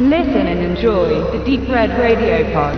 Listen 0.00 0.46
and 0.46 0.60
enjoy 0.60 1.08
the 1.32 1.44
Deep 1.44 1.68
Red 1.68 1.90
Radio 1.98 2.44
Pod. 2.52 2.76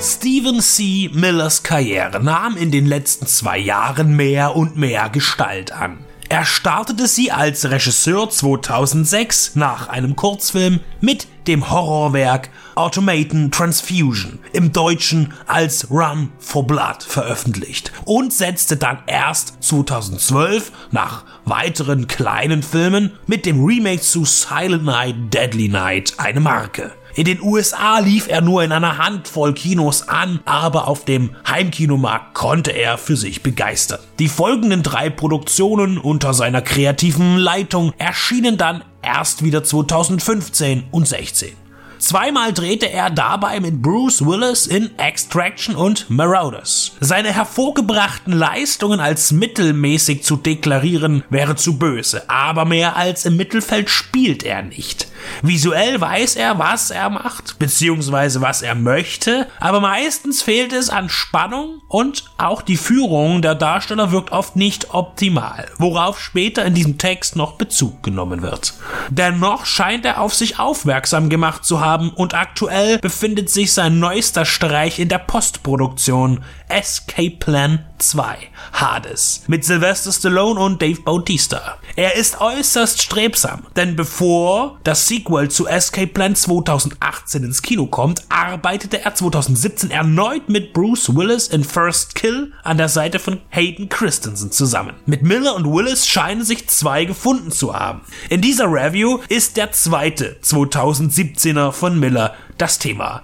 Stephen 0.00 0.60
C. 0.60 1.10
Millers 1.12 1.64
Karriere 1.64 2.22
nahm 2.22 2.56
in 2.56 2.70
den 2.70 2.86
letzten 2.86 3.26
zwei 3.26 3.58
Jahren 3.58 4.14
mehr 4.14 4.54
und 4.54 4.76
mehr 4.76 5.08
Gestalt 5.08 5.72
an. 5.72 6.04
Er 6.28 6.44
startete 6.44 7.08
sie 7.08 7.32
als 7.32 7.68
Regisseur 7.68 8.30
2006 8.30 9.56
nach 9.56 9.88
einem 9.88 10.14
Kurzfilm 10.14 10.78
mit 11.00 11.26
dem 11.46 11.70
Horrorwerk 11.70 12.50
Automaton 12.74 13.50
Transfusion, 13.50 14.38
im 14.52 14.72
Deutschen 14.72 15.32
als 15.46 15.90
Run 15.90 16.32
for 16.38 16.66
Blood 16.66 17.02
veröffentlicht 17.02 17.92
und 18.04 18.32
setzte 18.32 18.76
dann 18.76 18.98
erst 19.06 19.62
2012 19.62 20.72
nach 20.90 21.24
weiteren 21.44 22.06
kleinen 22.06 22.62
Filmen 22.62 23.12
mit 23.26 23.46
dem 23.46 23.64
Remake 23.64 24.00
zu 24.00 24.24
Silent 24.24 24.84
Night, 24.84 25.16
Deadly 25.32 25.68
Night 25.68 26.14
eine 26.18 26.40
Marke. 26.40 26.92
In 27.16 27.26
den 27.26 27.40
USA 27.40 28.00
lief 28.00 28.26
er 28.28 28.40
nur 28.40 28.64
in 28.64 28.72
einer 28.72 28.98
Handvoll 28.98 29.54
Kinos 29.54 30.08
an, 30.08 30.40
aber 30.46 30.88
auf 30.88 31.04
dem 31.04 31.36
Heimkinomarkt 31.48 32.34
konnte 32.34 32.72
er 32.72 32.98
für 32.98 33.16
sich 33.16 33.42
begeistern. 33.42 34.00
Die 34.18 34.26
folgenden 34.26 34.82
drei 34.82 35.10
Produktionen 35.10 35.98
unter 35.98 36.34
seiner 36.34 36.60
kreativen 36.60 37.36
Leitung 37.36 37.92
erschienen 37.98 38.56
dann 38.56 38.82
erst 39.00 39.44
wieder 39.44 39.62
2015 39.62 40.84
und 40.90 41.06
16. 41.06 41.63
Zweimal 42.04 42.52
drehte 42.52 42.92
er 42.92 43.08
dabei 43.08 43.60
mit 43.60 43.80
Bruce 43.80 44.26
Willis 44.26 44.66
in 44.66 44.90
Extraction 44.98 45.74
und 45.74 46.10
Marauders. 46.10 46.92
Seine 47.00 47.32
hervorgebrachten 47.32 48.34
Leistungen 48.34 49.00
als 49.00 49.32
mittelmäßig 49.32 50.22
zu 50.22 50.36
deklarieren 50.36 51.24
wäre 51.30 51.56
zu 51.56 51.78
böse, 51.78 52.28
aber 52.28 52.66
mehr 52.66 52.96
als 52.96 53.24
im 53.24 53.38
Mittelfeld 53.38 53.88
spielt 53.88 54.42
er 54.42 54.60
nicht. 54.60 55.08
Visuell 55.40 55.98
weiß 55.98 56.36
er, 56.36 56.58
was 56.58 56.90
er 56.90 57.08
macht, 57.08 57.58
beziehungsweise 57.58 58.42
was 58.42 58.60
er 58.60 58.74
möchte, 58.74 59.46
aber 59.58 59.80
meistens 59.80 60.42
fehlt 60.42 60.74
es 60.74 60.90
an 60.90 61.08
Spannung 61.08 61.80
und 61.88 62.24
auch 62.36 62.60
die 62.60 62.76
Führung 62.76 63.40
der 63.40 63.54
Darsteller 63.54 64.10
wirkt 64.10 64.30
oft 64.32 64.56
nicht 64.56 64.92
optimal, 64.92 65.66
worauf 65.78 66.20
später 66.20 66.66
in 66.66 66.74
diesem 66.74 66.98
Text 66.98 67.36
noch 67.36 67.52
Bezug 67.52 68.02
genommen 68.02 68.42
wird. 68.42 68.74
Dennoch 69.08 69.64
scheint 69.64 70.04
er 70.04 70.20
auf 70.20 70.34
sich 70.34 70.58
aufmerksam 70.58 71.28
gemacht 71.30 71.64
zu 71.64 71.80
haben, 71.80 71.93
haben 71.94 72.10
und 72.10 72.34
aktuell 72.34 72.98
befindet 72.98 73.48
sich 73.48 73.72
sein 73.72 74.00
neuester 74.00 74.44
Streich 74.44 74.98
in 74.98 75.08
der 75.08 75.18
Postproduktion 75.18 76.42
Escape 76.68 77.36
Plan 77.38 77.84
2 77.98 78.36
Hades 78.72 79.44
mit 79.46 79.64
Sylvester 79.64 80.10
Stallone 80.10 80.58
und 80.58 80.82
Dave 80.82 81.00
Bautista. 81.02 81.78
Er 81.94 82.16
ist 82.16 82.40
äußerst 82.40 83.00
strebsam, 83.00 83.66
denn 83.76 83.94
bevor 83.94 84.80
das 84.82 85.06
Sequel 85.06 85.50
zu 85.50 85.68
Escape 85.68 86.08
Plan 86.08 86.34
2018 86.34 87.44
ins 87.44 87.62
Kino 87.62 87.86
kommt, 87.86 88.24
arbeitete 88.28 89.04
er 89.04 89.14
2017 89.14 89.92
erneut 89.92 90.48
mit 90.48 90.72
Bruce 90.72 91.14
Willis 91.14 91.46
in 91.46 91.62
First 91.62 92.16
Kill 92.16 92.52
an 92.64 92.76
der 92.76 92.88
Seite 92.88 93.20
von 93.20 93.40
Hayden 93.50 93.88
Christensen 93.88 94.50
zusammen. 94.50 94.94
Mit 95.06 95.22
Miller 95.22 95.54
und 95.54 95.72
Willis 95.72 96.08
scheinen 96.08 96.44
sich 96.44 96.68
zwei 96.68 97.04
gefunden 97.04 97.52
zu 97.52 97.72
haben. 97.78 98.00
In 98.28 98.40
dieser 98.40 98.66
Review 98.66 99.20
ist 99.28 99.56
der 99.56 99.70
zweite 99.70 100.36
2017er 100.42 101.70
von 101.84 102.00
Miller 102.00 102.34
das 102.56 102.78
Thema 102.78 103.20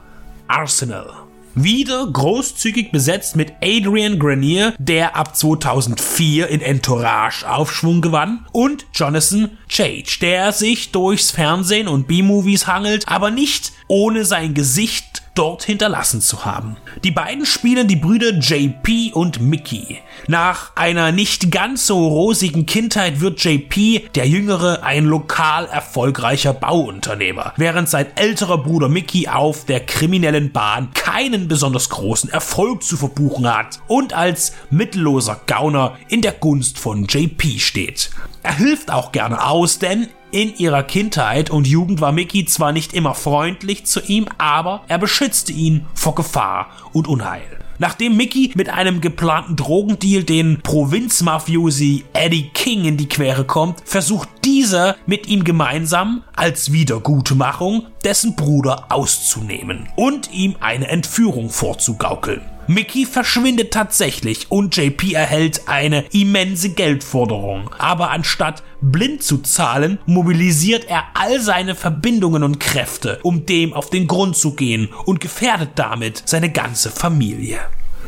Arsenal. 0.47 1.11
Wieder 1.55 2.07
großzügig 2.07 2.93
besetzt 2.93 3.35
mit 3.35 3.55
Adrian 3.63 4.19
Grenier, 4.19 4.75
der 4.79 5.17
ab 5.17 5.35
2004 5.35 6.47
in 6.49 6.61
Entourage 6.61 7.51
Aufschwung 7.51 8.03
gewann, 8.03 8.45
und 8.53 8.85
Jonathan 8.93 9.57
Chage, 9.67 10.19
der 10.21 10.53
sich 10.53 10.93
durchs 10.93 11.31
Fernsehen 11.31 11.89
und 11.89 12.07
B-Movies 12.07 12.67
hangelt, 12.67 13.09
aber 13.09 13.31
nicht 13.31 13.73
ohne 13.89 14.27
sein 14.27 14.53
Gesicht 14.53 15.10
dort 15.41 15.63
hinterlassen 15.63 16.21
zu 16.21 16.45
haben. 16.45 16.77
Die 17.03 17.11
beiden 17.11 17.47
spielen 17.47 17.89
die 17.89 17.97
Brüder 17.97 18.35
JP 18.35 19.13
und 19.15 19.41
Mickey. 19.41 19.99
Nach 20.29 20.77
einer 20.77 21.13
nicht 21.13 21.51
ganz 21.51 21.87
so 21.87 22.07
rosigen 22.09 22.67
Kindheit 22.67 23.23
wird 23.23 23.43
JP, 23.43 24.11
der 24.15 24.29
Jüngere, 24.29 24.83
ein 24.83 25.07
lokal 25.07 25.65
erfolgreicher 25.65 26.53
Bauunternehmer, 26.53 27.55
während 27.57 27.89
sein 27.89 28.15
älterer 28.17 28.59
Bruder 28.59 28.91
Mickey 28.91 29.29
auf 29.29 29.65
der 29.65 29.81
kriminellen 29.81 30.53
Bahn 30.53 30.93
keinen 30.93 31.49
besonders 31.49 31.89
großen 31.89 32.29
Erfolg 32.29 32.83
zu 32.83 32.99
verbuchen 32.99 33.51
hat 33.51 33.81
und 33.89 34.13
als 34.13 34.53
mittelloser 34.69 35.41
Gauner 35.47 35.97
in 36.09 36.21
der 36.21 36.33
Gunst 36.33 36.79
von 36.79 37.07
JP 37.07 37.59
steht. 37.61 38.11
Er 38.43 38.57
hilft 38.59 38.91
auch 38.91 39.11
gerne 39.11 39.43
aus, 39.43 39.79
denn 39.79 40.09
in 40.33 40.57
ihrer 40.57 40.83
Kindheit 40.83 41.51
und 41.51 41.67
Jugend 41.67 42.01
war 42.01 42.13
Mickey 42.13 42.45
zwar 42.45 42.73
nicht 42.73 42.93
immer 42.93 43.15
freundlich 43.15 43.87
zu 43.87 44.01
ihm, 44.01 44.27
aber 44.39 44.83
er 44.89 44.99
beschützte 44.99 45.53
ihn 45.53 45.87
vor 45.95 46.15
Gefahr 46.15 46.69
und 46.93 47.09
Unheil. 47.09 47.61
Nachdem 47.81 48.15
Mickey 48.15 48.53
mit 48.55 48.69
einem 48.69 49.01
geplanten 49.01 49.57
Drogendeal 49.57 50.23
den 50.23 50.61
Provinzmafiosi 50.63 52.05
Eddie 52.13 52.51
King 52.53 52.85
in 52.85 52.99
die 52.99 53.09
Quere 53.09 53.45
kommt, 53.45 53.81
versucht 53.87 54.29
dieser 54.45 54.97
mit 55.07 55.29
ihm 55.29 55.45
gemeinsam 55.45 56.23
als 56.37 56.73
Wiedergutmachung 56.73 57.87
dessen 58.05 58.37
Bruder 58.37 58.87
auszunehmen 58.91 59.89
und 59.97 60.33
ihm 60.33 60.57
eine 60.61 60.89
Entführung 60.89 61.51
vorzugaukeln. 61.51 62.43
Mickey 62.71 63.05
verschwindet 63.05 63.73
tatsächlich 63.73 64.51
und 64.51 64.77
JP 64.77 65.13
erhält 65.13 65.67
eine 65.67 66.05
immense 66.13 66.71
Geldforderung. 66.71 67.69
Aber 67.79 68.11
anstatt 68.11 68.63
blind 68.81 69.25
zu 69.25 69.39
zahlen, 69.39 69.99
mobilisiert 70.07 70.85
er 70.89 71.03
all 71.15 71.41
seine 71.41 71.75
Verbindungen 71.75 72.45
und 72.45 72.61
Kräfte, 72.61 73.19
um 73.25 73.45
dem 73.45 73.73
auf 73.73 73.91
den 73.91 74.07
Grund 74.07 74.37
zu 74.37 74.55
gehen 74.55 74.89
und 75.05 75.21
gefährdet 75.21 75.71
damit 75.75 76.23
seine 76.27 76.51
ganze 76.53 76.91
Familie. 76.91 77.59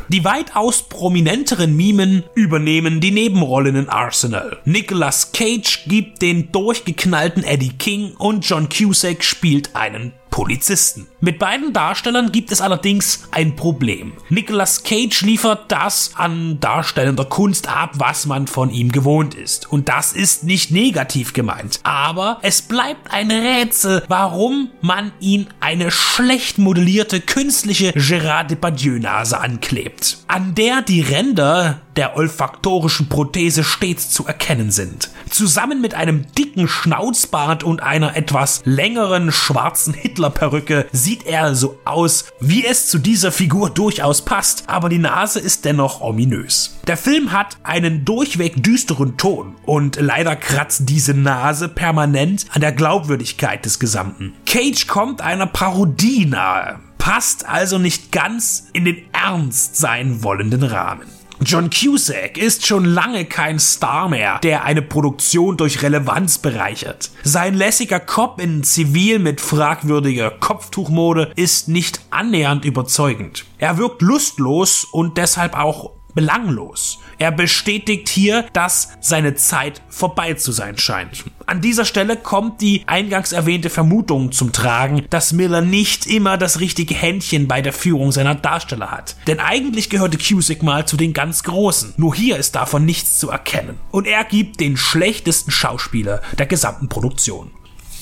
Die 0.09 0.23
weitaus 0.23 0.83
prominenteren 0.83 1.75
Mimen 1.75 2.23
übernehmen 2.35 2.99
die 2.99 3.11
Nebenrollen 3.11 3.75
in 3.75 3.89
Arsenal. 3.89 4.57
Nicolas 4.65 5.31
Cage 5.31 5.85
gibt 5.87 6.21
den 6.21 6.51
durchgeknallten 6.51 7.43
Eddie 7.43 7.73
King 7.77 8.13
und 8.17 8.47
John 8.47 8.69
Cusack 8.69 9.23
spielt 9.23 9.75
einen 9.75 10.13
Polizisten. 10.33 11.05
Mit 11.21 11.37
beiden 11.37 11.73
Darstellern 11.73 12.31
gibt 12.31 12.51
es 12.51 12.59
allerdings 12.59 13.27
ein 13.29 13.55
Problem. 13.55 14.13
Nicolas 14.29 14.81
Cage 14.81 15.21
liefert 15.21 15.71
das 15.71 16.13
an 16.15 16.59
darstellender 16.59 17.25
Kunst 17.25 17.69
ab, 17.69 17.91
was 17.99 18.25
man 18.25 18.47
von 18.47 18.71
ihm 18.71 18.91
gewohnt 18.91 19.35
ist. 19.35 19.71
Und 19.71 19.89
das 19.89 20.11
ist 20.11 20.43
nicht 20.43 20.71
negativ 20.71 21.33
gemeint. 21.33 21.81
Aber 21.83 22.39
es 22.41 22.63
bleibt 22.63 23.13
ein 23.13 23.29
Rätsel, 23.29 24.03
warum 24.07 24.71
man 24.81 25.11
ihn 25.19 25.49
eine 25.59 25.91
schlecht 25.91 26.57
modellierte 26.57 27.21
künstliche 27.21 27.91
Gérard 27.91 28.47
Depardieu-Nase 28.47 29.39
anklebt, 29.39 30.17
an 30.27 30.55
der 30.55 30.81
die 30.81 31.01
Ränder 31.01 31.82
der 31.95 32.15
olfaktorischen 32.15 33.09
Prothese 33.09 33.63
stets 33.63 34.09
zu 34.09 34.25
erkennen 34.25 34.71
sind. 34.71 35.09
Zusammen 35.29 35.81
mit 35.81 35.93
einem 35.93 36.25
dicken 36.37 36.67
Schnauzbart 36.67 37.63
und 37.63 37.81
einer 37.81 38.15
etwas 38.15 38.61
längeren 38.65 39.31
schwarzen 39.31 39.93
Hitlerperücke 39.93 40.85
sieht 40.91 41.25
er 41.25 41.55
so 41.55 41.79
aus, 41.85 42.25
wie 42.39 42.65
es 42.65 42.87
zu 42.87 42.99
dieser 42.99 43.31
Figur 43.31 43.69
durchaus 43.69 44.23
passt, 44.23 44.63
aber 44.67 44.89
die 44.89 44.99
Nase 44.99 45.39
ist 45.39 45.65
dennoch 45.65 46.01
ominös. 46.01 46.79
Der 46.87 46.97
Film 46.97 47.31
hat 47.31 47.57
einen 47.63 48.05
durchweg 48.05 48.61
düsteren 48.63 49.17
Ton 49.17 49.55
und 49.65 49.97
leider 49.99 50.35
kratzt 50.35 50.89
diese 50.89 51.13
Nase 51.13 51.69
permanent 51.69 52.45
an 52.51 52.61
der 52.61 52.71
Glaubwürdigkeit 52.71 53.65
des 53.65 53.79
Gesamten. 53.79 54.33
Cage 54.45 54.87
kommt 54.87 55.21
einer 55.21 55.47
Parodie 55.47 56.25
nahe, 56.25 56.79
passt 56.97 57.47
also 57.47 57.77
nicht 57.77 58.11
ganz 58.11 58.67
in 58.73 58.85
den 58.85 58.97
ernst 59.13 59.77
sein 59.77 60.23
wollenden 60.23 60.63
Rahmen. 60.63 61.12
John 61.41 61.69
Cusack 61.69 62.37
ist 62.37 62.65
schon 62.65 62.85
lange 62.85 63.25
kein 63.25 63.59
Star 63.59 64.07
mehr, 64.07 64.39
der 64.43 64.63
eine 64.63 64.81
Produktion 64.81 65.57
durch 65.57 65.81
Relevanz 65.81 66.37
bereichert. 66.37 67.11
Sein 67.23 67.55
lässiger 67.55 67.99
Cop 67.99 68.39
in 68.39 68.63
Zivil 68.63 69.19
mit 69.19 69.41
fragwürdiger 69.41 70.31
Kopftuchmode 70.31 71.31
ist 71.35 71.67
nicht 71.67 72.01
annähernd 72.11 72.65
überzeugend. 72.65 73.45
Er 73.57 73.77
wirkt 73.77 74.01
lustlos 74.01 74.85
und 74.85 75.17
deshalb 75.17 75.57
auch 75.57 75.91
belanglos. 76.13 76.99
Er 77.23 77.31
bestätigt 77.31 78.09
hier, 78.09 78.43
dass 78.51 78.89
seine 78.99 79.33
Zeit 79.35 79.81
vorbei 79.87 80.33
zu 80.33 80.51
sein 80.51 80.77
scheint. 80.77 81.23
An 81.45 81.61
dieser 81.61 81.85
Stelle 81.85 82.17
kommt 82.17 82.59
die 82.59 82.83
eingangs 82.85 83.31
erwähnte 83.31 83.69
Vermutung 83.69 84.33
zum 84.33 84.51
Tragen, 84.51 85.05
dass 85.09 85.31
Miller 85.31 85.61
nicht 85.61 86.05
immer 86.05 86.37
das 86.37 86.59
richtige 86.59 86.93
Händchen 86.93 87.47
bei 87.47 87.61
der 87.61 87.71
Führung 87.71 88.11
seiner 88.11 88.35
Darsteller 88.35 88.91
hat. 88.91 89.15
Denn 89.25 89.39
eigentlich 89.39 89.89
gehörte 89.89 90.17
Cusick 90.17 90.63
mal 90.63 90.85
zu 90.85 90.97
den 90.97 91.13
ganz 91.13 91.43
Großen. 91.43 91.93
Nur 91.95 92.13
hier 92.13 92.35
ist 92.35 92.55
davon 92.55 92.83
nichts 92.83 93.19
zu 93.19 93.29
erkennen. 93.29 93.79
Und 93.89 94.05
er 94.05 94.25
gibt 94.25 94.59
den 94.59 94.75
schlechtesten 94.75 95.51
Schauspieler 95.51 96.21
der 96.37 96.47
gesamten 96.47 96.89
Produktion. 96.89 97.51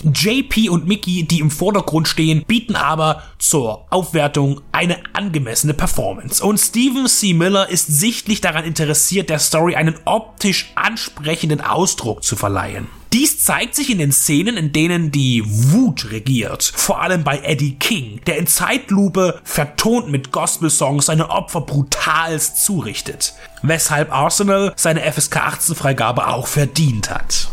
JP 0.04 0.70
und 0.70 0.88
Mickey, 0.88 1.24
die 1.24 1.40
im 1.40 1.52
Vordergrund 1.52 2.08
stehen, 2.08 2.44
bieten 2.46 2.76
aber 2.76 3.24
zur 3.38 3.86
Aufwertung 3.92 4.62
eine 4.72 4.98
angemessene 5.14 5.74
Performance. 5.74 6.44
Und 6.44 6.58
Stephen 6.58 7.08
C. 7.08 7.34
Miller 7.34 7.70
ist 7.70 7.88
sichtlich 7.88 8.42
daran 8.42 8.66
interessiert, 8.66 9.30
der 9.30 9.40
Story 9.40 9.76
einen 9.76 9.96
optisch 10.06 10.72
ansprechenden 10.76 11.62
Ausdruck 11.62 12.24
zu 12.24 12.36
verleihen. 12.36 12.88
Dies 13.14 13.44
zeigt 13.44 13.76
sich 13.76 13.90
in 13.90 13.98
den 13.98 14.14
Szenen, 14.14 14.56
in 14.56 14.72
denen 14.72 15.12
die 15.12 15.44
Wut 15.46 16.12
regiert. 16.12 16.64
Vor 16.64 17.02
allem 17.02 17.26
bei 17.26 17.40
Eddie 17.40 17.76
King, 17.76 18.22
der 18.26 18.38
in 18.38 18.48
Zeitlupe 18.48 19.42
vertont 19.44 20.10
mit 20.10 20.32
Gospel-Songs 20.32 21.08
seine 21.08 21.30
Opfer 21.30 21.60
brutalst 21.60 22.64
zurichtet. 22.64 23.34
Weshalb 23.64 24.14
Arsenal 24.14 24.72
seine 24.78 25.02
FSK 25.12 25.38
18 25.38 25.76
Freigabe 25.76 26.28
auch 26.28 26.48
verdient 26.48 27.10
hat. 27.10 27.50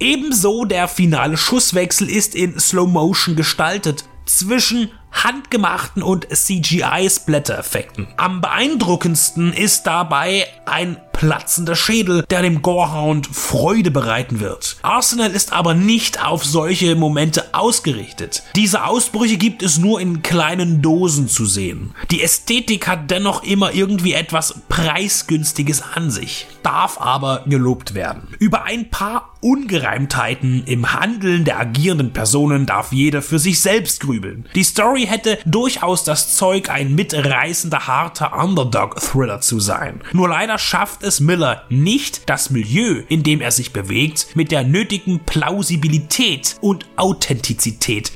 Ebenso 0.00 0.64
der 0.64 0.86
finale 0.86 1.36
Schusswechsel 1.36 2.08
ist 2.08 2.36
in 2.36 2.58
Slow 2.60 2.88
Motion 2.88 3.34
gestaltet 3.34 4.04
zwischen 4.26 4.92
handgemachten 5.10 6.02
und 6.02 6.28
CGI-Splatter-Effekten. 6.30 8.06
Am 8.16 8.40
beeindruckendsten 8.40 9.52
ist 9.52 9.84
dabei 9.84 10.46
ein 10.66 10.98
platzender 11.12 11.74
Schädel, 11.74 12.24
der 12.30 12.42
dem 12.42 12.62
Gorehound 12.62 13.26
Freude 13.26 13.90
bereiten 13.90 14.38
wird. 14.38 14.76
Arsenal 14.82 15.32
ist 15.32 15.52
aber 15.52 15.74
nicht 15.74 16.24
auf 16.24 16.44
solche 16.44 16.94
Momente 16.94 17.47
ausgerichtet. 17.54 18.42
Diese 18.56 18.84
Ausbrüche 18.84 19.36
gibt 19.36 19.62
es 19.62 19.78
nur 19.78 20.00
in 20.00 20.22
kleinen 20.22 20.82
Dosen 20.82 21.28
zu 21.28 21.46
sehen. 21.46 21.94
Die 22.10 22.22
Ästhetik 22.22 22.86
hat 22.86 23.10
dennoch 23.10 23.42
immer 23.42 23.74
irgendwie 23.74 24.12
etwas 24.12 24.62
preisgünstiges 24.68 25.82
an 25.82 26.10
sich, 26.10 26.46
darf 26.62 27.00
aber 27.00 27.44
gelobt 27.46 27.94
werden. 27.94 28.34
Über 28.38 28.64
ein 28.64 28.90
paar 28.90 29.34
Ungereimtheiten 29.40 30.64
im 30.66 30.92
Handeln 30.92 31.44
der 31.44 31.60
agierenden 31.60 32.12
Personen 32.12 32.66
darf 32.66 32.92
jeder 32.92 33.22
für 33.22 33.38
sich 33.38 33.60
selbst 33.60 34.00
grübeln. 34.00 34.48
Die 34.54 34.64
Story 34.64 35.06
hätte 35.06 35.38
durchaus 35.44 36.02
das 36.04 36.34
Zeug, 36.34 36.70
ein 36.70 36.94
mitreißender, 36.94 37.86
harter 37.86 38.36
Underdog-Thriller 38.36 39.40
zu 39.40 39.60
sein. 39.60 40.00
Nur 40.12 40.28
leider 40.28 40.58
schafft 40.58 41.02
es 41.02 41.20
Miller 41.20 41.64
nicht, 41.68 42.28
das 42.28 42.50
Milieu, 42.50 43.02
in 43.08 43.22
dem 43.22 43.40
er 43.40 43.52
sich 43.52 43.72
bewegt, 43.72 44.28
mit 44.34 44.50
der 44.50 44.64
nötigen 44.64 45.20
Plausibilität 45.20 46.56
und 46.60 46.86
Authentizität 46.96 47.47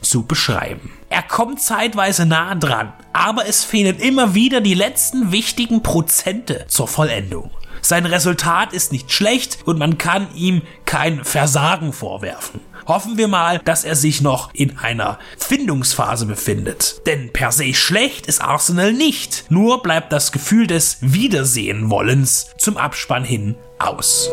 zu 0.00 0.24
beschreiben. 0.24 0.90
Er 1.08 1.22
kommt 1.22 1.60
zeitweise 1.60 2.26
nah 2.26 2.54
dran, 2.54 2.92
aber 3.12 3.46
es 3.46 3.64
fehlen 3.64 3.98
immer 3.98 4.34
wieder 4.34 4.60
die 4.60 4.74
letzten 4.74 5.32
wichtigen 5.32 5.82
Prozente 5.82 6.66
zur 6.68 6.88
Vollendung. 6.88 7.50
Sein 7.80 8.06
Resultat 8.06 8.72
ist 8.72 8.92
nicht 8.92 9.10
schlecht 9.12 9.58
und 9.64 9.78
man 9.78 9.98
kann 9.98 10.28
ihm 10.34 10.62
kein 10.84 11.24
Versagen 11.24 11.92
vorwerfen. 11.92 12.60
Hoffen 12.86 13.16
wir 13.16 13.28
mal, 13.28 13.60
dass 13.60 13.84
er 13.84 13.96
sich 13.96 14.20
noch 14.20 14.52
in 14.54 14.78
einer 14.78 15.18
Findungsphase 15.38 16.26
befindet. 16.26 17.06
Denn 17.06 17.32
per 17.32 17.52
se 17.52 17.74
schlecht 17.74 18.26
ist 18.26 18.42
Arsenal 18.42 18.92
nicht. 18.92 19.44
Nur 19.50 19.82
bleibt 19.82 20.12
das 20.12 20.32
Gefühl 20.32 20.66
des 20.66 20.98
Wiedersehenwollens 21.00 22.48
zum 22.58 22.76
Abspann 22.76 23.24
hin 23.24 23.56
aus. 23.78 24.30